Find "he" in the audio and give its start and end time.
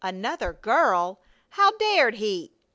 2.15-2.53